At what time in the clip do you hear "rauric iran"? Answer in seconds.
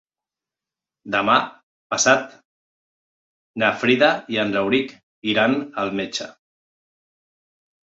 4.57-5.57